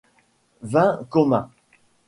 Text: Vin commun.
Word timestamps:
Vin 0.63 1.05
commun. 1.11 1.49